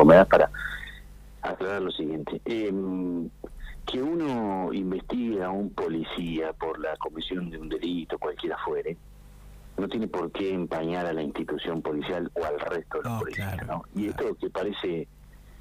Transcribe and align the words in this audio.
que 0.00 0.04
me 0.04 0.14
das 0.14 0.26
para 0.26 0.50
aclarar 1.42 1.82
lo 1.82 1.90
siguiente. 1.90 2.40
Em, 2.44 3.28
que 3.86 4.02
uno 4.02 4.72
investiga 4.72 5.46
a 5.46 5.50
un 5.50 5.70
policía 5.70 6.52
por 6.54 6.80
la 6.80 6.96
comisión 6.96 7.50
de 7.50 7.58
un 7.58 7.68
delito, 7.68 8.18
cualquiera 8.18 8.56
fuere, 8.64 8.96
no 9.76 9.88
tiene 9.88 10.06
por 10.08 10.30
qué 10.32 10.54
empañar 10.54 11.06
a 11.06 11.12
la 11.12 11.22
institución 11.22 11.82
policial 11.82 12.30
o 12.34 12.44
al 12.44 12.58
resto 12.60 12.98
de 12.98 13.08
los 13.08 13.20
policías. 13.20 13.66
¿no? 13.66 13.82
Y 13.94 14.08
esto 14.08 14.34
que 14.36 14.48
parece 14.48 15.08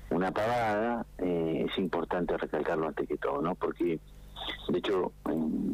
una 0.09 0.31
pavada, 0.31 1.05
eh, 1.17 1.65
es 1.67 1.77
importante 1.77 2.37
recalcarlo 2.37 2.87
antes 2.87 3.07
que 3.07 3.17
todo, 3.17 3.41
¿no? 3.41 3.55
Porque, 3.55 3.99
de 4.69 4.77
hecho, 4.77 5.11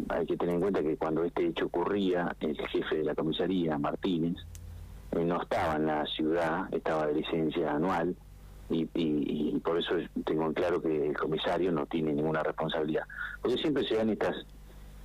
hay 0.10 0.26
que 0.26 0.38
tener 0.38 0.56
en 0.56 0.62
cuenta 0.62 0.82
que 0.82 0.96
cuando 0.96 1.24
este 1.24 1.48
hecho 1.48 1.66
ocurría, 1.66 2.36
el 2.40 2.58
jefe 2.68 2.98
de 2.98 3.04
la 3.04 3.16
comisaría, 3.16 3.78
Martínez, 3.78 4.38
eh, 5.12 5.26
no 5.26 5.42
estaba 5.42 5.76
en 5.76 5.88
la 5.88 6.06
ciudad, 6.06 6.74
estaba 6.74 7.08
de 7.08 7.16
licencia 7.16 7.72
anual, 7.72 8.16
y, 8.70 8.88
y, 8.94 9.60
por 9.60 9.78
eso 9.80 9.96
tengo 10.26 10.46
en 10.46 10.54
claro 10.54 10.82
que 10.82 11.08
el 11.08 11.18
comisario 11.18 11.72
no 11.72 11.86
tiene 11.86 12.14
ninguna 12.14 12.44
responsabilidad. 12.44 13.04
Porque 13.42 13.58
siempre 13.58 13.88
se 13.88 13.96
dan 13.96 14.10
estas 14.10 14.46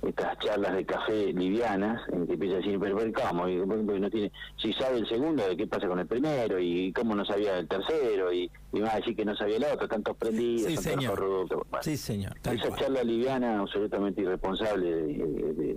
estas 0.07 0.37
charlas 0.39 0.75
de 0.75 0.85
café 0.85 1.33
livianas 1.33 2.01
en 2.09 2.27
que 2.27 2.33
empieza 2.33 2.55
a 2.55 2.57
decir, 2.59 2.79
pero, 2.79 2.97
¿cómo? 3.13 3.47
Y, 3.49 3.55
no 3.55 4.09
tiene, 4.09 4.31
si 4.57 4.73
sabe 4.73 4.99
el 4.99 5.07
segundo, 5.07 5.47
¿de 5.47 5.57
qué 5.57 5.67
pasa 5.67 5.87
con 5.87 5.99
el 5.99 6.05
primero? 6.05 6.59
¿Y 6.59 6.93
cómo 6.93 7.15
no 7.15 7.25
sabía 7.25 7.57
el 7.57 7.67
tercero? 7.67 8.31
Y, 8.31 8.51
y 8.71 8.79
va 8.79 8.93
a 8.93 8.95
decir 8.97 9.15
que 9.15 9.25
no 9.25 9.35
sabía 9.35 9.57
el 9.57 9.63
otro, 9.63 9.87
tantos 9.87 10.15
prendidos, 10.17 10.71
sí, 10.71 10.77
señor. 10.77 11.47
sí, 11.81 11.97
señor. 11.97 12.33
Esa 12.43 12.75
charla 12.75 13.03
liviana, 13.03 13.59
absolutamente 13.59 14.21
irresponsable 14.21 14.91
de, 14.91 15.75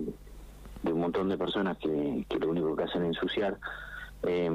un 0.85 1.01
montón 1.01 1.29
de 1.29 1.37
personas 1.37 1.77
que, 1.79 2.25
que 2.29 2.39
lo 2.39 2.51
único 2.51 2.75
que 2.77 2.85
hacen 2.85 3.03
es 3.03 3.09
ensuciar, 3.09 3.59
eh, 4.25 4.51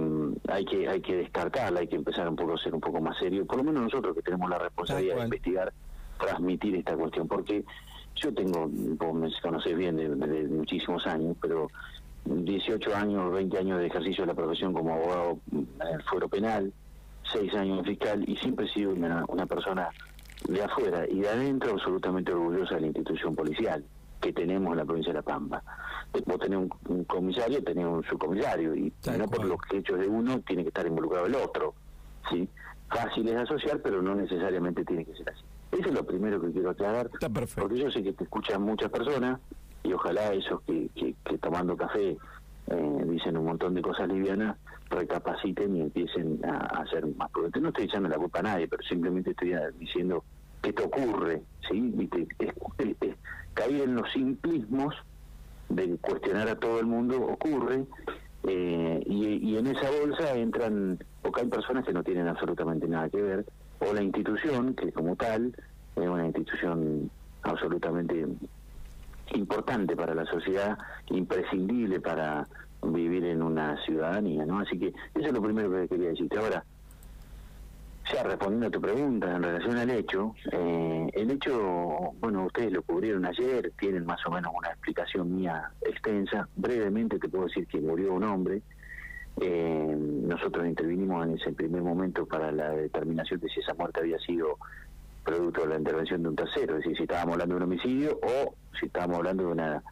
hay 0.50 0.66
que 0.66 0.88
hay 0.88 1.02
que 1.02 1.16
descartarla, 1.18 1.82
hay 1.82 1.88
que 1.88 1.96
empezar 1.96 2.28
un 2.28 2.36
poco 2.36 2.54
a 2.54 2.58
ser 2.58 2.74
un 2.74 2.82
poco 2.82 3.00
más 3.00 3.18
serio, 3.18 3.46
por 3.46 3.58
lo 3.58 3.64
menos 3.64 3.84
nosotros 3.84 4.16
que 4.16 4.22
tenemos 4.22 4.50
la 4.50 4.60
responsabilidad 4.60 5.18
de 5.18 5.24
investigar, 5.24 5.74
transmitir 6.20 6.76
esta 6.76 6.96
cuestión, 6.96 7.28
porque 7.28 7.64
yo 8.16 8.34
tengo, 8.34 8.68
vos 8.70 9.14
me 9.14 9.30
conoces 9.42 9.76
bien 9.78 9.96
de, 9.96 10.10
muchísimos 10.48 11.08
años, 11.08 11.36
pero 11.42 11.68
18 12.26 12.96
años, 12.96 13.32
20 13.32 13.58
años 13.58 13.80
de 13.80 13.88
ejercicio 13.88 14.24
de 14.24 14.28
la 14.28 14.34
profesión 14.34 14.74
como 14.74 14.94
abogado 14.94 15.40
en 15.52 15.68
el 15.94 16.04
fuero 16.04 16.28
penal, 16.28 16.72
6 17.32 17.54
años 17.56 17.78
de 17.80 17.92
fiscal 17.92 18.24
y 18.28 18.36
siempre 18.38 18.66
he 18.66 18.70
sido 18.70 18.92
una, 18.92 19.26
una 19.28 19.46
persona 19.46 19.90
de 20.48 20.62
afuera 20.62 21.06
y 21.10 21.22
de 21.22 21.30
adentro 21.30 21.72
absolutamente 21.72 22.34
orgullosa 22.34 22.76
de 22.76 22.82
la 22.82 22.88
institución 22.88 23.34
policial 23.34 23.84
que 24.24 24.32
tenemos 24.32 24.72
en 24.72 24.78
la 24.78 24.86
provincia 24.86 25.12
de 25.12 25.20
La 25.20 25.24
Pampa. 25.24 25.62
Vos 26.26 26.40
tenés 26.40 26.58
un, 26.58 27.04
comisario, 27.04 27.62
tenés 27.62 27.86
un 27.86 28.04
subcomisario, 28.06 28.74
y 28.74 28.94
no 29.18 29.28
por 29.28 29.46
los 29.46 29.58
hechos 29.74 30.00
de 30.00 30.08
uno 30.08 30.40
tiene 30.42 30.64
que 30.64 30.70
estar 30.70 30.88
involucrado 30.88 31.26
el 31.26 31.36
otro. 31.36 31.74
¿sí? 32.30 32.48
Fácil 32.90 33.28
es 33.28 33.36
asociar, 33.36 33.82
pero 33.82 34.02
no 34.02 34.16
necesariamente 34.16 34.86
tiene 34.86 35.04
que 35.04 35.14
ser 35.16 35.30
así. 35.30 35.42
Eso 35.74 35.90
es 35.90 35.94
lo 35.94 36.06
primero 36.06 36.40
que 36.40 36.52
quiero 36.52 36.70
aclarar, 36.70 37.10
porque 37.56 37.78
yo 37.78 37.92
sé 37.92 38.02
que 38.02 38.14
te 38.14 38.24
escuchan 38.24 38.62
muchas 38.62 38.90
personas, 38.90 39.42
y 39.84 39.92
ojalá 39.92 40.32
esos 40.34 40.62
que, 40.62 40.90
que, 40.96 41.38
tomando 41.40 41.76
café 41.76 42.16
eh, 42.68 43.04
dicen 43.08 43.36
un 43.36 43.46
montón 43.46 43.74
de 43.74 43.82
cosas 43.82 44.08
livianas, 44.08 44.56
recapaciten 44.90 45.76
y 45.76 45.82
empiecen 45.82 46.40
a, 46.46 46.82
hacer 46.82 47.06
más 47.08 47.30
prudentes. 47.32 47.62
No 47.62 47.70
estoy 47.70 47.86
echando 47.86 48.08
la 48.08 48.18
culpa 48.18 48.40
a 48.40 48.44
nadie, 48.44 48.70
pero 48.70 48.84
simplemente 48.84 49.32
estoy 49.32 49.54
diciendo 49.78 50.24
que 50.64 50.74
te 50.74 50.84
ocurre, 50.84 51.44
¿sí? 51.70 51.80
¿Viste? 51.94 52.28
caer 53.54 53.82
en 53.82 53.96
los 53.96 54.12
simplismos 54.12 54.96
de 55.70 55.98
cuestionar 55.98 56.48
a 56.48 56.56
todo 56.56 56.80
el 56.80 56.88
mundo 56.88 57.22
ocurre 57.22 57.86
eh, 58.48 59.04
y, 59.06 59.56
en 59.56 59.68
esa 59.68 59.90
bolsa 59.92 60.36
entran, 60.36 60.98
porque 61.22 61.42
hay 61.42 61.48
personas 61.48 61.86
que 61.86 61.94
no 61.94 62.04
tienen 62.04 62.28
absolutamente 62.28 62.88
nada 62.88 63.10
que 63.10 63.22
ver, 63.22 63.46
o 63.80 63.94
la 63.94 64.02
institución, 64.02 64.74
que 64.74 64.92
como 64.92 65.16
tal 65.16 65.56
es 65.96 66.08
una 66.08 66.26
institución 66.26 67.10
absolutamente 67.44 68.26
importante 69.34 69.96
para 69.96 70.16
la 70.16 70.26
sociedad, 70.26 70.78
imprescindible 71.10 72.00
para 72.00 72.48
vivir 72.82 73.24
en 73.26 73.42
una 73.42 73.78
ciudadanía, 73.86 74.46
¿no? 74.46 74.60
Así 74.60 74.78
que 74.78 74.88
eso 74.88 75.28
es 75.28 75.34
lo 75.34 75.42
primero 75.42 75.72
que 75.72 75.88
quería 75.88 76.10
decirte. 76.10 76.38
Ahora, 76.38 76.64
ya 78.12 78.24
respondiendo 78.24 78.68
a 78.68 78.72
tu 78.72 78.82
pregunta 78.82 79.36
en 79.36 79.44
relación 79.44 79.78
al 79.78 79.90
hecho, 79.90 80.36
eh, 80.52 81.10
el 81.14 81.32
hecho, 81.32 82.14
bueno, 82.20 82.46
ustedes 82.46 82.72
lo 82.72 82.82
cubrieron 82.84 83.26
ayer, 83.26 83.72
tienen 83.80 84.06
más 84.06 84.26
o 84.26 84.32
menos 84.32 84.52
una 84.56 84.70
explicación 84.70 85.36
mía 85.36 85.72
extensa. 85.82 86.48
Brevemente 86.56 87.18
te 87.20 87.30
puedo 87.30 87.46
decir 87.46 87.66
que 87.68 87.80
murió 87.80 88.14
un 88.14 88.24
hombre. 88.24 88.62
Eh, 89.42 89.96
nosotros 89.98 90.68
intervinimos 90.68 91.26
en 91.26 91.36
ese 91.36 91.54
primer 91.54 91.82
momento 91.82 92.26
para 92.26 92.52
la 92.52 92.70
determinación 92.72 93.40
de 93.40 93.50
si 93.50 93.62
esa 93.62 93.74
muerte 93.74 94.02
había 94.02 94.20
sido 94.20 94.58
producto 95.24 95.62
de 95.62 95.70
la 95.70 95.78
intervención 95.78 96.22
de 96.22 96.30
un 96.30 96.36
tercero, 96.36 96.74
es 96.74 96.84
decir, 96.84 96.98
si 96.98 97.04
estábamos 97.04 97.34
hablando 97.34 97.56
de 97.56 97.64
un 97.64 97.72
homicidio 97.72 98.20
o 98.22 98.56
si 98.78 98.88
estábamos 98.88 99.18
hablando 99.18 99.44
de 99.46 99.52
una 99.52 99.84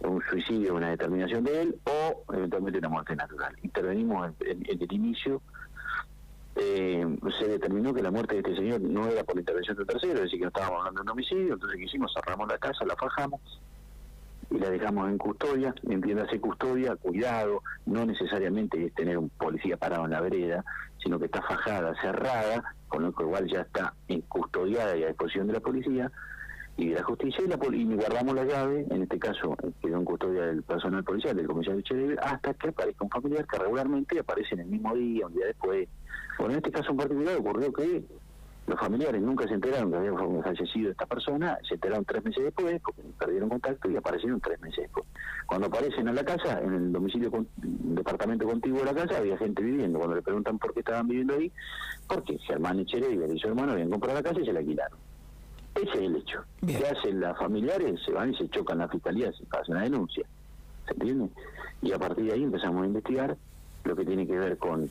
un 0.00 0.22
suicidio, 0.28 0.74
una 0.74 0.90
determinación 0.90 1.42
de 1.44 1.62
él 1.62 1.76
o 1.84 2.32
eventualmente 2.34 2.78
una 2.78 2.90
muerte 2.90 3.16
natural. 3.16 3.56
Intervenimos 3.62 4.30
en 4.40 4.62
el 4.68 4.92
inicio 4.92 5.40
eh, 6.56 7.06
se 7.38 7.48
determinó 7.48 7.92
que 7.92 8.02
la 8.02 8.10
muerte 8.10 8.34
de 8.34 8.40
este 8.40 8.56
señor 8.56 8.80
no 8.80 9.06
era 9.06 9.24
por 9.24 9.38
intervención 9.38 9.76
de 9.76 9.84
tercero, 9.84 10.14
es 10.14 10.22
decir, 10.22 10.38
que 10.38 10.44
no 10.44 10.48
estábamos 10.48 10.78
hablando 10.78 11.00
de 11.00 11.02
un 11.02 11.10
homicidio, 11.10 11.54
entonces 11.54 11.78
¿qué 11.78 11.84
hicimos? 11.84 12.12
Cerramos 12.14 12.48
la 12.48 12.58
casa, 12.58 12.84
la 12.86 12.96
fajamos 12.96 13.40
y 14.50 14.58
la 14.58 14.70
dejamos 14.70 15.08
en 15.10 15.18
custodia, 15.18 15.74
entiéndase 15.88 16.40
custodia, 16.40 16.96
cuidado, 16.96 17.62
no 17.84 18.06
necesariamente 18.06 18.86
es 18.86 18.94
tener 18.94 19.18
un 19.18 19.28
policía 19.28 19.76
parado 19.76 20.04
en 20.06 20.12
la 20.12 20.20
vereda, 20.20 20.64
sino 21.02 21.18
que 21.18 21.26
está 21.26 21.42
fajada, 21.42 21.94
cerrada, 22.00 22.74
con 22.88 23.02
lo 23.02 23.12
igual 23.20 23.46
ya 23.48 23.60
está 23.60 23.94
en 24.08 24.22
custodiada 24.22 24.96
y 24.96 25.04
a 25.04 25.08
disposición 25.08 25.48
de 25.48 25.52
la 25.52 25.60
policía, 25.60 26.10
y 26.76 26.88
la 26.90 27.02
justicia 27.02 27.42
y, 27.44 27.48
la, 27.48 27.58
y 27.74 27.94
guardamos 27.94 28.34
la 28.34 28.44
llave, 28.44 28.86
en 28.90 29.02
este 29.02 29.18
caso 29.18 29.56
quedó 29.82 29.96
en 29.96 30.04
custodia 30.04 30.42
del 30.42 30.62
personal 30.62 31.02
policial, 31.04 31.36
del 31.36 31.46
comisario 31.46 31.80
Chedebe, 31.80 32.16
hasta 32.20 32.52
que 32.54 32.68
aparezca 32.68 33.04
un 33.04 33.10
familiar 33.10 33.46
que 33.46 33.58
regularmente 33.58 34.18
aparece 34.18 34.54
en 34.54 34.60
el 34.60 34.66
mismo 34.66 34.94
día, 34.94 35.26
un 35.26 35.34
día 35.34 35.46
después. 35.46 35.88
Bueno, 36.38 36.52
en 36.52 36.58
este 36.58 36.70
caso 36.70 36.90
en 36.90 36.96
particular 36.98 37.36
ocurrió 37.38 37.72
que 37.72 38.04
los 38.66 38.80
familiares 38.80 39.22
nunca 39.22 39.46
se 39.46 39.54
enteraron 39.54 39.90
que 39.90 39.96
había 39.96 40.12
fallecido 40.42 40.90
esta 40.90 41.06
persona, 41.06 41.56
se 41.66 41.74
enteraron 41.74 42.04
tres 42.04 42.24
meses 42.24 42.44
después, 42.44 42.80
porque 42.84 43.02
perdieron 43.18 43.48
contacto 43.48 43.88
y 43.88 43.96
aparecieron 43.96 44.40
tres 44.40 44.60
meses 44.60 44.82
después. 44.82 45.06
Cuando 45.46 45.68
aparecen 45.68 46.08
en 46.08 46.14
la 46.14 46.24
casa, 46.24 46.60
en 46.60 46.74
el 46.74 46.92
domicilio, 46.92 47.30
departamento 47.56 48.44
contiguo 48.44 48.80
de 48.80 48.86
la 48.86 48.94
casa, 48.94 49.18
había 49.18 49.38
gente 49.38 49.62
viviendo. 49.62 49.98
Cuando 49.98 50.16
le 50.16 50.22
preguntan 50.22 50.58
por 50.58 50.74
qué 50.74 50.80
estaban 50.80 51.06
viviendo 51.06 51.34
ahí, 51.34 51.50
porque 52.08 52.36
Germán 52.38 52.80
Echeribe 52.80 53.32
y 53.32 53.38
su 53.38 53.48
hermano 53.48 53.72
habían 53.72 53.88
comprado 53.88 54.18
la 54.18 54.28
casa 54.28 54.40
y 54.40 54.44
se 54.44 54.52
la 54.52 54.58
alquilaron. 54.58 55.05
Ese 55.76 55.90
es 55.90 55.94
el 55.96 56.16
hecho. 56.16 56.42
¿Qué 56.66 56.86
hacen 56.86 57.20
las 57.20 57.38
familiares? 57.38 58.00
Se 58.04 58.12
van 58.12 58.32
y 58.32 58.36
se 58.36 58.48
chocan 58.48 58.78
la 58.78 58.88
fiscalía, 58.88 59.30
se 59.32 59.44
hacen 59.50 59.74
una 59.74 59.84
denuncia. 59.84 60.26
¿Se 60.86 60.92
entiende? 60.92 61.28
Y 61.82 61.92
a 61.92 61.98
partir 61.98 62.24
de 62.24 62.32
ahí 62.32 62.42
empezamos 62.42 62.82
a 62.82 62.86
investigar 62.86 63.36
lo 63.84 63.96
que 63.96 64.04
tiene 64.04 64.26
que 64.26 64.38
ver 64.38 64.56
con 64.56 64.90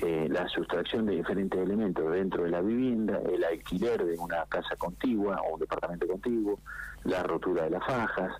eh, 0.00 0.28
la 0.30 0.48
sustracción 0.48 1.06
de 1.06 1.16
diferentes 1.16 1.58
elementos 1.58 2.12
dentro 2.12 2.44
de 2.44 2.50
la 2.50 2.60
vivienda, 2.60 3.18
el 3.32 3.44
alquiler 3.44 4.04
de 4.04 4.18
una 4.18 4.44
casa 4.46 4.76
contigua 4.76 5.40
o 5.42 5.54
un 5.54 5.60
departamento 5.60 6.06
contiguo, 6.06 6.58
la 7.04 7.22
rotura 7.22 7.64
de 7.64 7.70
las 7.70 7.86
fajas, 7.86 8.32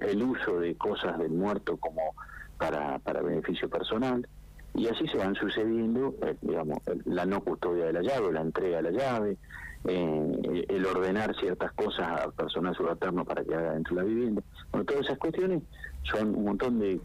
el 0.00 0.22
uso 0.22 0.58
de 0.58 0.74
cosas 0.74 1.18
del 1.18 1.30
muerto 1.30 1.76
como 1.76 2.14
para, 2.58 2.98
para 2.98 3.22
beneficio 3.22 3.70
personal, 3.70 4.26
y 4.74 4.88
así 4.88 5.06
se 5.06 5.16
van 5.16 5.34
sucediendo, 5.36 6.14
eh, 6.22 6.36
digamos, 6.42 6.78
la 7.04 7.24
no 7.24 7.40
custodia 7.40 7.86
de 7.86 7.92
la 7.92 8.02
llave, 8.02 8.32
la 8.32 8.40
entrega 8.40 8.82
de 8.82 8.90
la 8.90 8.90
llave, 8.90 9.38
eh, 9.86 10.64
el 10.68 10.86
ordenar 10.86 11.34
ciertas 11.36 11.72
cosas 11.72 12.22
a 12.22 12.30
personal 12.30 12.74
subalterno 12.74 13.24
para 13.24 13.44
que 13.44 13.54
haga 13.54 13.72
dentro 13.74 13.96
de 13.96 14.02
la 14.02 14.08
vivienda. 14.08 14.42
Bueno, 14.70 14.86
todas 14.86 15.06
esas 15.06 15.18
cuestiones 15.18 15.62
son 16.04 16.34
un 16.34 16.44
montón 16.44 16.78
de 16.78 17.00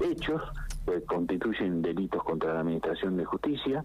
hechos 0.00 0.42
que 0.86 1.02
constituyen 1.04 1.82
delitos 1.82 2.22
contra 2.22 2.54
la 2.54 2.60
Administración 2.60 3.16
de 3.16 3.24
Justicia 3.24 3.84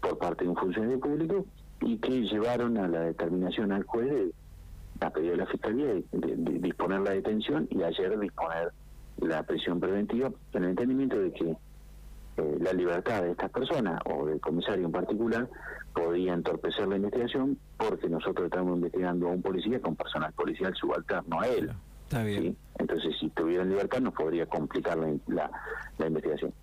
por 0.00 0.18
parte 0.18 0.44
de 0.44 0.50
un 0.50 0.56
funcionario 0.56 1.00
público 1.00 1.46
y 1.80 1.98
que 1.98 2.22
llevaron 2.22 2.76
a 2.78 2.88
la 2.88 3.00
determinación 3.00 3.72
al 3.72 3.84
juez 3.84 4.10
de, 4.10 4.32
a 5.00 5.10
pedido 5.10 5.32
de 5.32 5.36
la 5.38 5.46
Fiscalía 5.46 5.86
de, 5.86 6.02
disponer 6.60 7.00
la 7.00 7.10
detención 7.10 7.68
y 7.70 7.82
ayer 7.82 8.18
disponer 8.18 8.72
la 9.18 9.42
prisión 9.42 9.80
preventiva 9.80 10.30
en 10.52 10.64
el 10.64 10.70
entendimiento 10.70 11.18
de 11.18 11.32
que 11.32 11.56
eh, 12.38 12.56
la 12.60 12.72
libertad 12.72 13.22
de 13.22 13.32
estas 13.32 13.50
personas 13.50 14.00
o 14.06 14.24
del 14.24 14.40
comisario 14.40 14.86
en 14.86 14.92
particular 14.92 15.48
podía 15.92 16.34
entorpecer 16.34 16.86
la 16.86 16.96
investigación 16.96 17.58
porque 17.76 18.08
nosotros 18.08 18.46
estamos 18.46 18.76
investigando 18.76 19.26
a 19.26 19.30
un 19.32 19.42
policía 19.42 19.80
con 19.80 19.96
personal 19.96 20.32
policial 20.34 20.72
subalterno 20.76 21.40
a 21.40 21.48
él. 21.48 21.72
Está 22.04 22.22
bien. 22.22 22.56
Entonces, 22.78 23.16
si 23.18 23.28
tuviera 23.30 23.64
libertad, 23.64 24.00
nos 24.00 24.14
podría 24.14 24.46
complicar 24.46 24.96
la, 25.26 25.50
la, 25.98 26.06
investigación. 26.06 26.54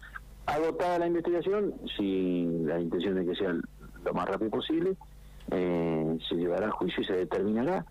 Agotada 0.45 0.99
la 0.99 1.07
investigación, 1.07 1.73
sin 1.97 2.67
la 2.67 2.79
intención 2.79 3.15
de 3.15 3.25
que 3.25 3.35
sea 3.35 3.53
lo 4.05 4.13
más 4.13 4.29
rápido 4.29 4.51
posible, 4.51 4.95
eh, 5.51 6.17
se 6.27 6.35
llevará 6.35 6.67
a 6.67 6.71
juicio 6.71 7.03
y 7.03 7.05
se 7.05 7.13
determinará 7.13 7.85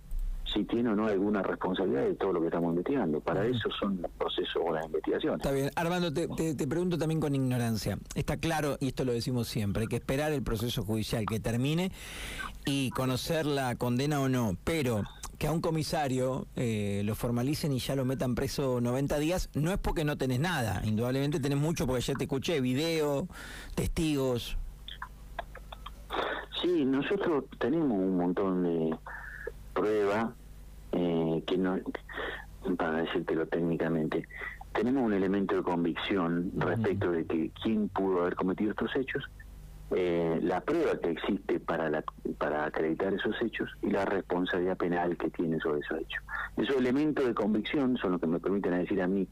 si 0.53 0.65
tiene 0.65 0.91
o 0.91 0.97
no 0.97 1.07
alguna 1.07 1.43
responsabilidad 1.43 2.03
de 2.03 2.15
todo 2.15 2.33
lo 2.35 2.41
que 2.41 2.47
estamos 2.47 2.71
investigando. 2.71 3.21
Para 3.21 3.47
eso 3.47 3.69
son 3.79 4.01
los 4.01 4.11
procesos 4.13 4.63
o 4.65 4.73
las 4.73 4.85
investigaciones. 4.87 5.41
Está 5.41 5.53
bien. 5.53 5.71
Armando, 5.75 6.13
te, 6.13 6.29
te, 6.55 6.67
pregunto 6.67 6.99
también 6.99 7.21
con 7.21 7.35
ignorancia. 7.35 7.99
Está 8.15 8.37
claro, 8.37 8.77
y 8.81 8.89
esto 8.89 9.05
lo 9.05 9.13
decimos 9.13 9.49
siempre, 9.49 9.83
hay 9.83 9.89
que 9.89 9.97
esperar 9.97 10.33
el 10.33 10.43
proceso 10.43 10.85
judicial 10.85 11.25
que 11.27 11.41
termine 11.41 11.91
y 12.67 12.91
conocer 12.91 13.47
la 13.47 13.75
condena 13.77 14.21
o 14.21 14.29
no, 14.29 14.57
pero 14.65 15.03
que 15.39 15.47
a 15.47 15.53
un 15.53 15.61
comisario 15.61 16.47
eh, 16.57 17.03
lo 17.05 17.15
formalicen 17.15 17.73
y 17.73 17.79
ya 17.79 17.97
lo 17.97 18.05
metan 18.05 18.35
preso 18.35 18.81
90 18.81 19.19
días, 19.19 19.51
no 19.55 19.73
es 19.73 19.79
porque 19.79 20.05
no 20.05 20.17
tenés 20.17 20.41
nada, 20.41 20.83
indudablemente 20.85 21.41
tenés 21.41 21.59
mucho 21.59 21.87
porque 21.87 22.03
ya 22.03 22.15
te 22.15 22.25
escuché, 22.25 22.61
video, 22.61 23.27
testigos. 23.75 24.57
Sí, 26.63 26.85
nosotros 26.85 27.45
tenemos 27.59 27.99
un 27.99 28.17
montón 28.17 28.63
de 28.63 28.97
pruebas 29.75 30.31
eh, 30.93 31.43
que 31.47 31.59
no, 31.59 31.79
para 32.77 33.03
decírtelo 33.03 33.47
técnicamente, 33.47 34.27
tenemos 34.73 35.05
un 35.05 35.13
elemento 35.13 35.55
de 35.57 35.63
convicción 35.63 36.51
respecto 36.57 37.11
de 37.11 37.25
que 37.27 37.51
quién 37.63 37.89
pudo 37.89 38.23
haber 38.23 38.35
cometido 38.35 38.71
estos 38.71 38.95
hechos, 38.97 39.25
eh, 39.91 40.41
la 40.43 40.61
prueba 40.61 40.99
que 40.99 41.11
existe 41.11 41.61
para, 41.61 41.89
la, 41.89 42.03
para 42.39 42.65
acreditar 42.65 43.15
esos 43.15 43.41
hechos 43.43 43.71
y 43.83 43.91
la 43.91 44.05
responsabilidad 44.05 44.77
penal 44.77 45.17
que 45.17 45.31
tiene 45.31 45.61
sobre 45.61 45.81
esos 45.81 46.01
hechos. 46.01 46.23
Esos 46.57 46.77
elementos 46.77 47.25
de 47.25 47.35
convicción 47.35 47.97
son 47.99 48.13
los 48.13 48.21
que 48.21 48.27
me 48.27 48.41
permiten 48.41 48.73
decir 48.73 49.01
a 49.03 49.07
mí, 49.07 49.29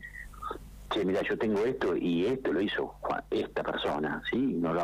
che, 0.91 1.05
mira, 1.05 1.23
yo 1.23 1.37
tengo 1.39 1.65
esto 1.65 1.97
y 1.97 2.27
esto 2.27 2.53
lo 2.53 2.61
hizo 2.61 2.95
esta 3.31 3.63
persona, 3.63 4.23
¿sí? 4.31 4.37
No 4.37 4.75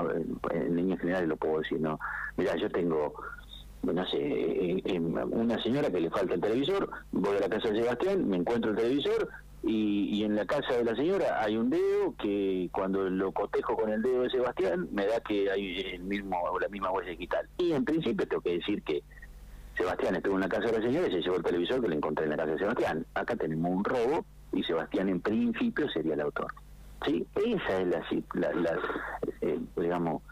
en 0.51 0.75
líneas 0.75 1.01
generales 1.01 1.29
lo 1.29 1.37
puedo 1.37 1.61
decir, 1.61 1.81
no. 1.81 2.01
Mira, 2.37 2.57
yo 2.57 2.71
tengo 2.71 3.15
no 3.93 4.06
sé, 4.06 4.19
eh, 4.19 4.82
eh, 4.85 5.00
una 5.00 5.62
señora 5.62 5.90
que 5.90 6.00
le 6.00 6.11
falta 6.11 6.35
el 6.35 6.40
televisor, 6.40 6.90
voy 7.12 7.37
a 7.37 7.40
la 7.40 7.49
casa 7.49 7.70
de 7.70 7.82
Sebastián, 7.82 8.29
me 8.29 8.37
encuentro 8.37 8.70
el 8.70 8.76
televisor 8.76 9.29
y, 9.62 10.23
en 10.25 10.37
la 10.37 10.46
casa 10.46 10.75
de 10.75 10.85
la 10.85 10.94
señora 10.94 11.43
hay 11.43 11.56
un 11.56 11.69
dedo 11.70 12.14
que 12.20 12.69
cuando 12.73 13.08
lo 13.11 13.32
cotejo 13.32 13.76
con 13.76 13.90
el 13.90 14.02
dedo 14.02 14.23
de 14.23 14.31
Sebastián 14.31 14.88
me 14.93 15.06
da 15.06 15.20
que 15.20 15.50
hay 15.50 15.81
el 15.94 16.02
mismo 16.02 16.37
la 16.61 16.69
misma 16.69 16.90
huella 16.90 17.11
digital. 17.11 17.49
Y 17.58 17.73
en 17.73 17.85
principio 17.85 18.26
tengo 18.26 18.43
que 18.43 18.58
decir 18.58 18.82
que 18.82 19.02
Sebastián 19.76 20.17
estuvo 20.17 20.35
en 20.35 20.40
la 20.40 20.49
casa 20.49 20.67
de 20.67 20.79
la 20.79 20.85
señora 20.85 21.08
y 21.08 21.12
se 21.12 21.20
llevó 21.20 21.37
el 21.37 21.43
televisor 21.43 21.81
que 21.81 21.88
le 21.88 21.96
encontré 21.96 22.25
en 22.25 22.31
la 22.31 22.37
casa 22.37 22.52
de 22.52 22.58
Sebastián. 22.58 23.06
Acá 23.14 23.37
tenemos 23.37 23.70
un 23.70 23.85
robo 23.85 24.25
y 24.52 24.62
Sebastián 24.62 25.08
en 25.08 25.20
principio 25.20 25.88
sería 25.90 26.14
el 26.14 26.20
autor. 26.20 26.52
Sí, 27.05 27.26
esa 27.37 27.81
es 27.81 27.88
la, 28.35 28.52
la, 28.55 28.79
eh, 29.40 29.58
digamos, 29.76 30.23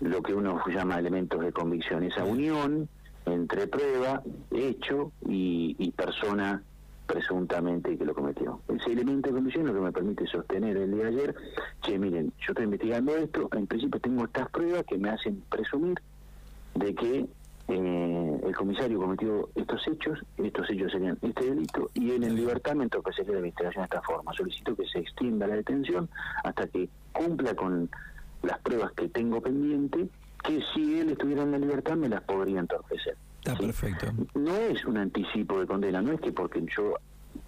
lo 0.00 0.22
que 0.22 0.34
uno 0.34 0.62
llama 0.68 0.98
elementos 0.98 1.40
de 1.40 1.52
convicción, 1.52 2.04
esa 2.04 2.24
unión 2.24 2.88
entre 3.26 3.66
prueba, 3.66 4.22
hecho 4.52 5.12
y, 5.28 5.90
persona 5.92 6.62
presuntamente 7.06 7.96
que 7.96 8.04
lo 8.04 8.14
cometió. 8.14 8.60
Ese 8.68 8.92
elemento 8.92 9.28
de 9.28 9.34
convicción 9.34 9.66
es 9.66 9.72
lo 9.72 9.78
que 9.78 9.84
me 9.86 9.92
permite 9.92 10.26
sostener 10.26 10.76
el 10.76 10.92
día 10.92 11.04
de 11.04 11.08
ayer, 11.08 11.34
que 11.82 11.98
miren, 11.98 12.32
yo 12.38 12.46
estoy 12.48 12.64
investigando 12.64 13.16
esto, 13.16 13.48
en 13.52 13.66
principio 13.66 14.00
tengo 14.00 14.24
estas 14.24 14.48
pruebas 14.50 14.84
que 14.84 14.98
me 14.98 15.10
hacen 15.10 15.42
presumir 15.48 16.00
de 16.74 16.94
que 16.94 17.26
eh, 17.68 18.40
el 18.44 18.56
comisario 18.56 18.98
cometió 18.98 19.48
estos 19.54 19.86
hechos, 19.88 20.20
estos 20.36 20.68
hechos 20.70 20.92
serían 20.92 21.18
este 21.22 21.46
delito, 21.46 21.90
y 21.94 22.10
él 22.10 22.24
en 22.24 22.34
libertad 22.34 22.74
me 22.74 22.84
entorpecería 22.84 23.32
la 23.32 23.38
investigación 23.38 23.82
de 23.82 23.96
esta 23.96 24.02
forma. 24.02 24.32
Solicito 24.32 24.74
que 24.76 24.86
se 24.86 24.98
extienda 25.00 25.46
la 25.46 25.56
detención 25.56 26.08
hasta 26.44 26.66
que 26.66 26.88
cumpla 27.12 27.54
con 27.54 27.88
las 28.42 28.58
pruebas 28.60 28.92
que 28.92 29.08
tengo 29.08 29.40
pendiente, 29.40 30.08
que 30.46 30.60
si 30.74 31.00
él 31.00 31.10
estuviera 31.10 31.42
en 31.42 31.52
la 31.52 31.58
libertad 31.58 31.96
me 31.96 32.08
las 32.08 32.22
podría 32.22 32.60
entorpecer. 32.60 33.16
Está 33.38 33.56
perfecto. 33.56 34.06
No 34.34 34.54
es 34.56 34.84
un 34.84 34.96
anticipo 34.96 35.60
de 35.60 35.66
condena, 35.66 36.02
no 36.02 36.12
es 36.12 36.20
que 36.20 36.32
porque 36.32 36.64
yo, 36.76 36.94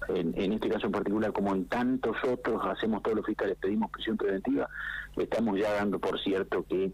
en, 0.09 0.53
este 0.53 0.69
caso 0.69 0.87
en 0.87 0.93
particular, 0.93 1.33
como 1.33 1.55
en 1.55 1.67
tantos 1.67 2.17
otros, 2.25 2.65
hacemos 2.67 3.03
todos 3.03 3.17
los 3.17 3.27
fiscales, 3.27 3.57
pedimos 3.61 3.91
prisión 3.91 4.17
preventiva, 4.17 4.69
estamos 5.17 5.59
ya 5.59 5.73
dando 5.73 5.99
por 5.99 6.21
cierto 6.21 6.65
que 6.69 6.93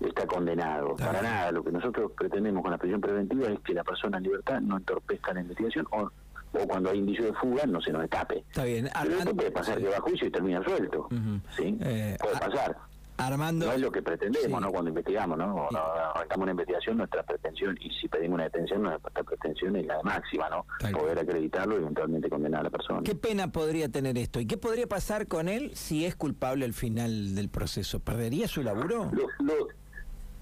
está 0.00 0.26
condenado. 0.26 0.96
Para 0.96 1.22
nada, 1.22 1.52
lo 1.52 1.64
que 1.64 1.72
nosotros 1.72 2.12
pretendemos 2.16 2.62
con 2.62 2.70
la 2.70 2.78
prisión 2.78 3.00
preventiva 3.00 3.48
es 3.48 3.60
que 3.60 3.72
la 3.72 3.84
persona 3.84 4.18
en 4.18 4.24
libertad 4.24 4.60
no 4.60 4.76
entorpezca 4.76 5.32
la 5.32 5.40
investigación 5.40 5.86
o 5.90 6.10
o 6.52 6.66
cuando 6.66 6.90
hay 6.90 6.98
indicio 6.98 7.26
de 7.26 7.32
fuga 7.34 7.66
no 7.66 7.80
se 7.80 7.92
nos 7.92 8.04
escape. 8.04 8.38
Está 8.38 8.64
bien. 8.64 8.88
Pero 9.02 9.18
esto 9.18 9.36
puede 9.36 9.50
pasar 9.50 9.78
que 9.78 9.88
va 9.88 9.96
a 9.96 10.00
juicio 10.00 10.26
y 10.26 10.30
termina 10.30 10.62
suelto. 10.62 11.08
¿sí? 11.56 11.76
Eh, 11.80 12.16
puede 12.20 12.38
pasar. 12.38 12.76
Armando. 13.16 13.66
No 13.66 13.72
es 13.72 13.80
lo 13.80 13.90
que 13.90 14.02
pretendemos, 14.02 14.60
¿no? 14.60 14.70
Cuando 14.70 14.90
investigamos, 14.90 15.38
¿no? 15.38 15.68
Arrancamos 16.14 16.44
una 16.44 16.52
investigación, 16.52 16.98
nuestra 16.98 17.22
pretensión, 17.22 17.76
y 17.80 17.90
si 17.90 18.08
pedimos 18.08 18.34
una 18.34 18.44
detención, 18.44 18.82
nuestra 18.82 19.22
pretensión 19.22 19.76
es 19.76 19.86
la 19.86 20.02
máxima, 20.02 20.48
¿no? 20.50 20.66
Poder 20.92 21.18
acreditarlo 21.18 21.76
y 21.76 21.82
eventualmente 21.82 22.28
condenar 22.28 22.60
a 22.60 22.64
la 22.64 22.70
persona. 22.70 23.00
¿Qué 23.02 23.14
pena 23.14 23.52
podría 23.52 23.88
tener 23.88 24.18
esto? 24.18 24.40
¿Y 24.40 24.46
qué 24.46 24.56
podría 24.56 24.86
pasar 24.86 25.26
con 25.26 25.48
él 25.48 25.72
si 25.74 26.04
es 26.04 26.14
culpable 26.14 26.64
al 26.64 26.74
final 26.74 27.34
del 27.34 27.48
proceso? 27.48 28.00
¿Perdería 28.00 28.48
su 28.48 28.62
laburo? 28.62 29.10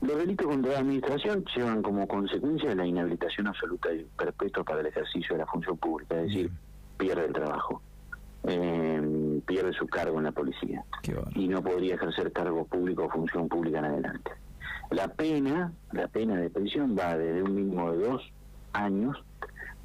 los 0.00 0.18
delitos 0.18 0.46
contra 0.46 0.72
la 0.72 0.78
administración 0.80 1.44
llevan 1.56 1.80
como 1.80 2.06
consecuencia 2.06 2.74
la 2.74 2.84
inhabilitación 2.84 3.46
absoluta 3.46 3.90
y 3.90 4.04
perpetua 4.18 4.62
para 4.62 4.80
el 4.80 4.86
ejercicio 4.86 5.34
de 5.34 5.38
la 5.38 5.46
función 5.46 5.78
pública, 5.78 6.16
es 6.16 6.26
decir, 6.26 6.50
pierde 6.98 7.24
el 7.24 7.32
trabajo 7.32 7.80
eh, 8.46 9.00
pierde 9.54 9.72
su 9.72 9.86
cargo 9.86 10.18
en 10.18 10.24
la 10.24 10.32
policía 10.32 10.84
y 11.36 11.46
no 11.46 11.62
podría 11.62 11.94
ejercer 11.94 12.32
cargo 12.32 12.64
público 12.66 13.04
o 13.04 13.08
función 13.08 13.48
pública 13.48 13.78
en 13.78 13.84
adelante. 13.84 14.32
La 14.90 15.06
pena, 15.06 15.72
la 15.92 16.08
pena 16.08 16.36
de 16.36 16.50
prisión 16.50 16.96
va 16.98 17.16
desde 17.16 17.44
un 17.44 17.54
mínimo 17.54 17.92
de 17.92 18.04
dos 18.04 18.22
años 18.72 19.16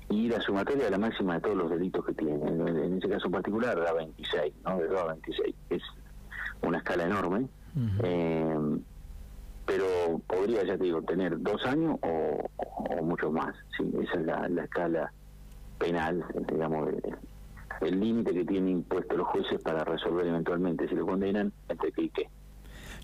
y 0.10 0.27
la 0.27 0.42
sumatoria 0.42 0.86
de 0.86 0.92
la 0.92 0.98
máxima 0.98 1.36
de 1.36 1.42
todos 1.42 1.56
los 1.56 1.69
delitos 1.69 2.04
que 2.04 2.13
tiene. 2.13 2.33
En, 2.33 2.98
ese 2.98 3.10
caso 3.10 3.30
particular 3.30 3.80
da 3.80 3.94
26, 3.94 4.54
¿no? 4.66 4.80
De 4.80 4.88
2 4.88 5.00
a 5.01 5.06
26. 5.06 5.56
Es 5.69 5.83
una 6.63 6.80
escala 6.80 7.04
enorme. 7.04 7.48
eh, 8.04 8.80
pero 9.68 9.86
podría, 10.25 10.63
ya 10.63 10.80
te 10.80 10.86
digo, 10.86 11.04
tener 11.04 11.39
dos 11.44 11.63
años 11.68 12.00
o, 12.01 12.50
mucho 13.04 13.31
más. 13.31 13.56
Sí, 13.77 13.88
esa 14.01 14.19
es 14.19 14.25
la, 14.25 14.50
la 14.50 14.63
escala 14.63 15.13
penal, 15.77 16.25
digamos, 16.48 16.88
de, 16.88 17.13
el 17.81 18.00
límite 18.00 18.34
que 18.34 18.46
tienen 18.46 18.70
impuesto 18.70 19.16
los 19.16 19.28
jueces 19.28 19.62
para 19.62 19.84
resolver 19.84 20.28
eventualmente 20.28 20.88
si 20.88 20.96
lo 20.96 21.06
condenan, 21.06 21.52
entre 21.68 21.92
qué 21.92 22.04
y 22.04 22.10
qué. 22.10 22.30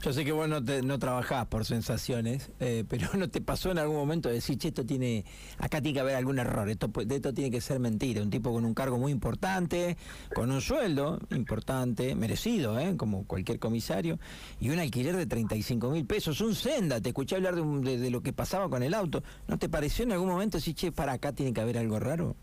Yo 0.01 0.13
sé 0.13 0.24
que 0.24 0.31
vos 0.31 0.48
no, 0.48 0.63
te, 0.63 0.81
no 0.83 1.00
trabajás 1.00 1.48
por 1.48 1.66
sensaciones, 1.66 2.51
eh, 2.60 2.83
pero 2.88 3.07
¿no 3.18 3.30
te 3.30 3.42
pasó 3.42 3.72
en 3.72 3.80
algún 3.80 3.95
momento 3.95 4.30
decir, 4.30 4.57
che, 4.57 4.68
esto 4.68 4.86
tiene, 4.86 5.25
acá 5.57 5.81
tiene 5.81 5.95
que 5.95 6.00
haber 6.01 6.16
algún 6.16 6.38
error, 6.38 6.69
esto, 6.69 6.92
esto 7.10 7.33
tiene 7.33 7.50
que 7.50 7.62
ser 7.62 7.80
mentira? 7.80 8.22
Un 8.22 8.30
tipo 8.30 8.51
con 8.51 8.66
un 8.66 8.74
cargo 8.74 8.98
muy 8.98 9.12
importante, 9.12 9.98
con 10.36 10.51
un 10.51 10.62
sueldo 10.62 11.19
importante, 11.31 12.13
merecido, 12.13 12.77
¿eh? 12.77 12.95
como 12.98 13.25
cualquier 13.25 13.57
comisario, 13.57 14.19
y 14.60 14.69
un 14.69 14.80
alquiler 14.80 15.16
de 15.16 15.25
35 15.25 15.89
mil 15.89 16.06
pesos, 16.06 16.42
un 16.42 16.56
senda, 16.56 17.01
te 17.01 17.10
escuché 17.10 17.38
hablar 17.38 17.56
de, 17.56 17.98
de, 17.98 18.12
lo 18.12 18.22
que 18.22 18.33
pasaba 18.33 18.69
con 18.69 18.83
el 18.83 18.94
auto, 18.94 19.24
¿no 19.48 19.57
te 19.57 19.69
pareció 19.69 20.03
en 20.03 20.12
algún 20.12 20.29
momento 20.29 20.58
decir, 20.58 20.75
che, 20.75 20.91
para 20.91 21.13
acá 21.13 21.32
tiene 21.32 21.53
que 21.53 21.62
haber 21.62 21.77
algo 21.77 22.00
raro? 22.00 22.36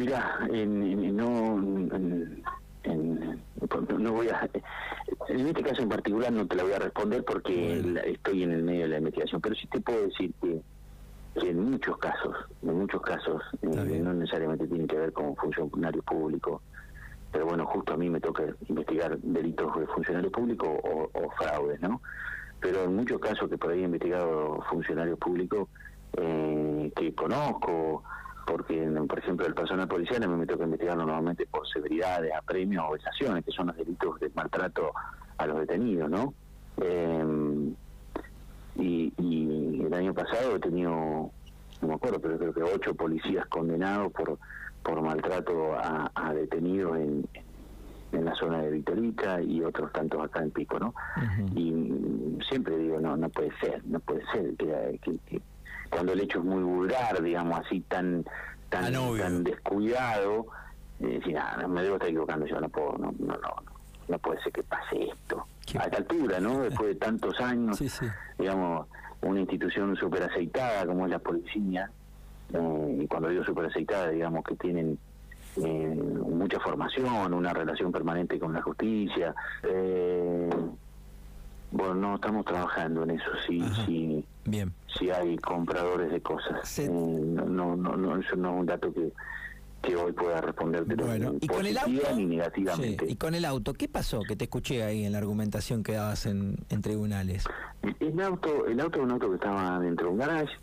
Mira, 0.00 0.38
en, 0.50 1.14
no, 1.14 1.58
no 3.98 4.12
voy 4.12 4.28
a, 4.28 4.48
en 5.28 5.46
este 5.46 5.62
caso 5.62 5.82
en 5.82 5.90
particular 5.90 6.32
no 6.32 6.46
te 6.46 6.56
la 6.56 6.62
voy 6.62 6.72
a 6.72 6.78
responder 6.78 7.22
porque 7.22 8.00
estoy 8.06 8.44
en 8.44 8.52
el 8.52 8.62
medio 8.62 8.84
de 8.84 8.88
la 8.88 8.96
investigación, 8.96 9.42
pero 9.42 9.54
sí 9.54 9.66
te 9.66 9.78
puedo 9.82 10.06
decir 10.06 10.32
que, 10.40 10.62
en 11.46 11.70
muchos 11.70 11.98
casos, 11.98 12.34
en 12.62 12.78
muchos 12.78 13.02
casos, 13.02 13.42
eh, 13.60 14.00
no 14.02 14.14
necesariamente 14.14 14.66
tiene 14.68 14.86
que 14.86 14.96
ver 14.96 15.12
con 15.12 15.36
funcionario 15.36 16.02
público, 16.02 16.62
pero 17.30 17.44
bueno, 17.44 17.66
justo 17.66 17.92
a 17.92 17.98
mí 17.98 18.08
me 18.08 18.22
toca 18.22 18.44
investigar 18.70 19.18
delitos 19.18 19.78
de 19.80 19.86
funcionario 19.86 20.30
público 20.30 20.66
o, 20.66 21.10
o 21.12 21.30
fraudes, 21.32 21.78
¿no? 21.82 22.00
Pero 22.58 22.84
en 22.84 22.96
muchos 22.96 23.20
casos 23.20 23.50
que 23.50 23.58
por 23.58 23.70
ahí 23.70 23.80
he 23.80 23.84
investigado 23.84 24.64
funcionarios 24.70 25.18
públicos 25.18 25.68
eh, 26.16 26.90
que 26.96 27.14
conozco, 27.14 28.02
porque, 28.50 28.84
por 29.06 29.18
ejemplo, 29.18 29.46
el 29.46 29.54
personal 29.54 29.86
policial 29.86 30.28
me 30.28 30.44
toca 30.44 30.64
investigarlo 30.64 31.04
nuevamente 31.04 31.46
por 31.46 31.68
severidades, 31.68 32.32
apremios 32.34 32.84
o 32.88 32.92
vejaciones, 32.94 33.44
que 33.44 33.52
son 33.52 33.68
los 33.68 33.76
delitos 33.76 34.18
de 34.18 34.28
maltrato 34.34 34.92
a 35.38 35.46
los 35.46 35.60
detenidos, 35.60 36.10
¿no? 36.10 36.34
Eh, 36.82 37.72
y, 38.76 39.12
el 39.86 39.94
año 39.94 40.14
pasado 40.14 40.56
he 40.56 40.60
tenido, 40.60 40.90
no 40.90 41.88
me 41.88 41.94
acuerdo, 41.94 42.20
pero 42.20 42.38
creo 42.38 42.52
que 42.54 42.62
ocho 42.62 42.94
policías 42.94 43.46
condenados 43.46 44.12
por 44.12 44.38
por 44.82 45.02
maltrato 45.02 45.74
a, 45.76 46.32
detenidos 46.32 46.96
en, 46.96 47.28
en 48.12 48.24
la 48.24 48.34
zona 48.34 48.62
de 48.62 48.70
Vitorica 48.70 49.42
y 49.42 49.62
otros 49.62 49.92
tantos 49.92 50.24
acá 50.24 50.42
en 50.42 50.50
Pico, 50.52 50.78
¿no? 50.78 50.94
Y 51.54 52.38
siempre 52.48 52.78
digo, 52.78 52.98
no, 52.98 53.16
no 53.16 53.28
puede 53.28 53.50
ser, 53.60 53.84
no 53.84 54.00
puede 54.00 54.22
ser 54.32 54.54
que 54.56 55.42
cuando 55.90 56.12
el 56.12 56.20
hecho 56.20 56.38
es 56.38 56.44
muy 56.44 56.62
vulgar, 56.62 57.22
digamos 57.22 57.60
así, 57.60 57.80
tan 57.82 58.24
tan, 58.68 58.92
tan 58.92 59.44
descuidado, 59.44 60.46
eh, 61.00 61.18
decir, 61.18 61.36
ah, 61.36 61.66
me 61.68 61.82
debo 61.82 61.96
estar 61.96 62.08
equivocando, 62.08 62.46
yo 62.46 62.60
no 62.60 62.68
puedo, 62.68 62.92
no, 62.98 63.12
no, 63.18 63.34
no, 63.34 63.54
no 64.08 64.18
puede 64.18 64.40
ser 64.42 64.52
que 64.52 64.62
pase 64.62 65.10
esto. 65.10 65.44
a 65.78 65.84
esta 65.84 65.98
altura, 65.98 66.40
¿no? 66.40 66.60
Después 66.62 66.88
de 66.90 66.94
tantos 66.94 67.38
años, 67.40 67.82
digamos, 68.38 68.86
una 69.22 69.40
institución 69.40 69.96
súper 69.96 70.22
aceitada 70.22 70.86
como 70.86 71.04
es 71.04 71.10
la 71.10 71.18
policía, 71.18 71.90
eh, 72.52 72.98
y 73.02 73.06
cuando 73.06 73.28
digo 73.28 73.44
súper 73.44 73.66
aceitada, 73.66 74.08
digamos 74.08 74.44
que 74.44 74.54
tienen 74.56 74.98
eh, 75.56 75.94
mucha 76.28 76.60
formación, 76.60 77.34
una 77.34 77.52
relación 77.52 77.90
permanente 77.90 78.38
con 78.38 78.52
la 78.52 78.62
justicia. 78.62 79.34
Eh, 79.64 80.48
bueno, 81.72 81.94
no 81.94 82.14
estamos 82.16 82.44
trabajando 82.44 83.04
en 83.04 83.10
eso, 83.10 83.30
sí, 83.46 83.62
sí. 83.86 84.24
Bien. 84.44 84.72
Si 84.98 85.10
hay 85.10 85.36
compradores 85.38 86.10
de 86.10 86.20
cosas. 86.20 86.78
Eh, 86.78 86.88
no, 86.88 87.76
no, 87.76 87.96
no, 87.96 88.16
eso 88.16 88.36
no 88.36 88.54
es 88.54 88.60
un 88.60 88.66
dato 88.66 88.92
que, 88.92 89.12
que 89.82 89.94
hoy 89.94 90.12
pueda 90.12 90.40
responderte 90.40 90.94
bueno, 90.96 91.34
¿y 91.40 91.46
con 91.46 91.64
el 91.64 91.78
auto? 91.78 92.16
ni 92.16 92.26
negativamente. 92.26 93.06
¿Y 93.08 93.16
con 93.16 93.34
el 93.34 93.44
auto? 93.44 93.74
¿Qué 93.74 93.88
pasó 93.88 94.22
que 94.22 94.34
te 94.34 94.44
escuché 94.44 94.82
ahí 94.82 95.04
en 95.04 95.12
la 95.12 95.18
argumentación 95.18 95.82
que 95.82 95.92
dabas 95.92 96.26
en, 96.26 96.56
en 96.68 96.82
tribunales? 96.82 97.44
El 98.00 98.20
auto, 98.20 98.66
el 98.66 98.80
auto 98.80 98.98
es 98.98 99.04
un 99.04 99.10
auto 99.12 99.28
que 99.28 99.36
estaba 99.36 99.78
dentro 99.78 100.06
de 100.06 100.12
un 100.12 100.18
garage, 100.18 100.56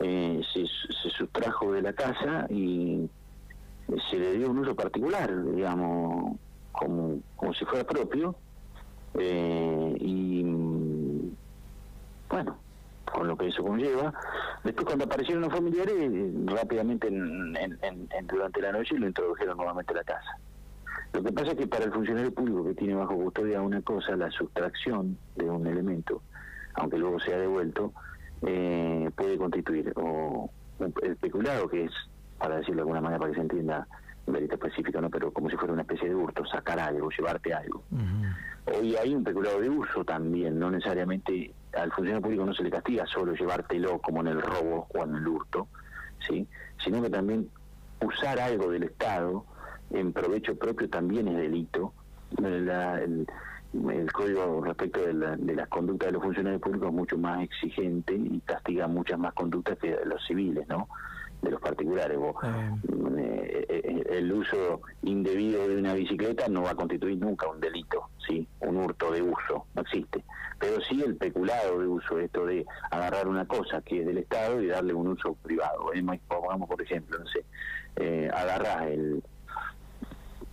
eh, 0.00 0.40
se, 0.52 0.60
se 0.60 1.10
sustrajo 1.10 1.72
de 1.72 1.82
la 1.82 1.92
casa 1.92 2.46
y 2.50 3.08
se 4.10 4.18
le 4.18 4.38
dio 4.38 4.50
un 4.50 4.58
uso 4.58 4.74
particular, 4.74 5.30
digamos, 5.54 6.36
como, 6.72 7.20
como 7.36 7.54
si 7.54 7.64
fuera 7.64 7.84
propio. 7.86 8.34
Eh, 9.18 9.96
y 10.00 10.42
bueno, 12.28 12.56
con 13.12 13.28
lo 13.28 13.36
que 13.36 13.48
eso 13.48 13.62
conlleva. 13.62 14.12
Después 14.64 14.86
cuando 14.86 15.04
aparecieron 15.04 15.42
los 15.42 15.52
familiares, 15.52 16.10
rápidamente 16.46 17.08
durante 17.10 18.60
la 18.60 18.72
noche 18.72 18.98
lo 18.98 19.06
introdujeron 19.06 19.56
nuevamente 19.56 19.92
a 19.92 19.96
la 19.96 20.04
casa. 20.04 20.38
Lo 21.12 21.22
que 21.22 21.32
pasa 21.32 21.52
es 21.52 21.58
que 21.58 21.66
para 21.66 21.84
el 21.84 21.92
funcionario 21.92 22.32
público 22.32 22.64
que 22.64 22.74
tiene 22.74 22.94
bajo 22.94 23.14
custodia 23.14 23.60
una 23.60 23.82
cosa, 23.82 24.16
la 24.16 24.30
sustracción 24.30 25.18
de 25.36 25.44
un 25.44 25.66
elemento, 25.66 26.22
aunque 26.74 26.96
luego 26.96 27.20
sea 27.20 27.38
devuelto, 27.38 27.92
eh, 28.46 29.10
puede 29.14 29.36
constituir 29.36 29.92
o 29.96 30.50
el 30.80 31.16
peculado, 31.16 31.68
que 31.68 31.84
es 31.84 31.92
para 32.38 32.56
decirlo 32.56 32.76
de 32.76 32.80
alguna 32.82 33.00
manera 33.00 33.18
para 33.20 33.30
que 33.30 33.36
se 33.36 33.42
entienda 33.42 33.86
un 34.26 34.34
delito 34.34 34.54
específico, 34.54 35.00
¿no? 35.00 35.10
pero 35.10 35.32
como 35.32 35.50
si 35.50 35.56
fuera 35.56 35.72
una 35.72 35.82
especie 35.82 36.08
de 36.08 36.14
hurto, 36.14 36.44
sacar 36.46 36.78
algo, 36.78 37.10
llevarte 37.10 37.52
algo. 37.52 37.82
Hoy 38.66 38.94
hay 38.96 39.14
un 39.14 39.24
peculado 39.24 39.60
de 39.60 39.68
uso 39.68 40.04
también, 40.04 40.58
no 40.58 40.70
necesariamente 40.70 41.52
al 41.72 41.90
funcionario 41.90 42.22
público 42.22 42.44
no 42.44 42.54
se 42.54 42.62
le 42.62 42.70
castiga 42.70 43.06
solo 43.06 43.34
llevártelo 43.34 43.98
como 43.98 44.20
en 44.20 44.28
el 44.28 44.42
robo 44.42 44.86
o 44.94 45.02
en 45.02 45.16
el 45.16 45.26
hurto, 45.26 45.68
¿sí? 46.26 46.46
sino 46.82 47.02
que 47.02 47.10
también 47.10 47.48
usar 48.04 48.38
algo 48.38 48.70
del 48.70 48.84
Estado 48.84 49.44
en 49.90 50.12
provecho 50.12 50.56
propio 50.56 50.88
también 50.88 51.28
es 51.28 51.36
delito. 51.36 51.92
el, 52.38 53.26
código 54.12 54.62
respecto 54.62 55.00
de, 55.00 55.36
de, 55.38 55.54
las 55.54 55.68
conductas 55.68 56.08
de 56.08 56.12
los 56.12 56.22
funcionarios 56.22 56.60
públicos 56.60 56.88
es 56.88 56.94
mucho 56.94 57.18
más 57.18 57.42
exigente 57.42 58.14
y 58.14 58.40
castiga 58.44 58.86
muchas 58.86 59.18
más 59.18 59.32
conductas 59.32 59.78
que 59.78 59.98
los 60.04 60.24
civiles, 60.26 60.68
¿no? 60.68 60.88
de 61.42 61.50
los 61.50 61.60
particulares. 61.60 62.18
Mm, 62.18 63.18
eh, 63.18 63.66
eh, 63.68 64.04
el 64.10 64.32
uso 64.32 64.80
indebido 65.02 65.68
de 65.68 65.76
una 65.76 65.94
bicicleta 65.94 66.48
no 66.48 66.62
va 66.62 66.70
a 66.70 66.74
constituir 66.74 67.18
nunca 67.18 67.48
un 67.48 67.60
delito, 67.60 68.01
un 68.60 68.76
hurto 68.76 69.12
de 69.12 69.22
uso, 69.22 69.66
no 69.74 69.82
existe. 69.82 70.24
Pero 70.58 70.80
sí 70.82 71.02
el 71.02 71.16
peculado 71.16 71.80
de 71.80 71.86
uso, 71.86 72.18
esto 72.18 72.46
de 72.46 72.64
agarrar 72.90 73.26
una 73.28 73.46
cosa 73.46 73.82
que 73.82 74.00
es 74.00 74.06
del 74.06 74.18
Estado 74.18 74.60
y 74.62 74.68
darle 74.68 74.94
un 74.94 75.08
uso 75.08 75.34
privado. 75.42 75.90
Pongamos, 76.28 76.68
por 76.68 76.80
ejemplo, 76.80 77.18
no 77.18 77.26
sé, 77.26 77.44
eh, 77.96 78.30
agarrar 78.32 78.88
el, 78.88 79.22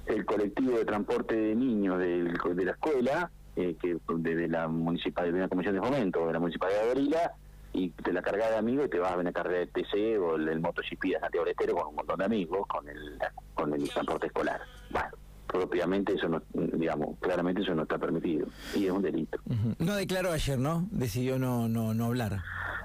el 0.07 0.25
colectivo 0.25 0.77
de 0.77 0.85
transporte 0.85 1.35
de 1.35 1.55
niños 1.55 1.99
de 1.99 2.65
la 2.65 2.71
escuela, 2.71 3.31
eh, 3.55 3.75
que 3.79 3.97
de, 4.07 4.47
la 4.47 4.67
municipalidad, 4.67 5.33
de 5.33 5.39
la 5.41 5.47
comisión 5.47 5.75
de 5.75 5.81
fomento 5.81 6.25
de 6.25 6.33
la 6.33 6.39
municipalidad 6.39 6.83
de 6.83 6.91
Abrila, 6.91 7.33
y 7.71 7.89
te 7.89 8.11
la 8.11 8.21
cargas 8.21 8.49
de 8.49 8.57
amigos 8.57 8.87
y 8.87 8.89
te 8.89 8.99
vas 8.99 9.11
a 9.11 9.15
ver 9.15 9.25
una 9.25 9.31
carrera 9.31 9.59
de 9.59 9.67
TC 9.67 10.19
o 10.19 10.35
el, 10.35 10.47
el 10.49 10.59
MotoGP 10.59 11.03
de 11.03 11.19
Santiago 11.19 11.45
del 11.45 11.55
con 11.55 11.87
un 11.87 11.95
montón 11.95 12.17
de 12.17 12.25
amigos 12.25 12.65
con 12.67 12.89
el, 12.89 13.19
con 13.53 13.73
el 13.73 13.87
transporte 13.89 14.27
escolar. 14.27 14.59
Bueno, 14.89 15.09
propiamente 15.51 16.13
eso 16.13 16.29
no, 16.29 16.41
digamos, 16.53 17.17
claramente 17.19 17.61
eso 17.61 17.73
no 17.73 17.83
está 17.83 17.97
permitido 17.97 18.47
y 18.75 18.85
es 18.85 18.91
un 18.91 19.01
delito. 19.01 19.39
No 19.79 19.95
declaró 19.95 20.31
ayer, 20.31 20.59
¿no? 20.59 20.87
Decidió 20.91 21.39
no, 21.39 21.67
no, 21.67 21.93
no 21.93 22.05
hablar. 22.05 22.41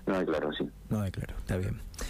No 0.07 0.19
declaró, 0.19 0.53
sí. 0.53 0.69
No 0.89 1.03
declaró, 1.03 1.35
está 1.39 1.57
bien. 1.57 1.81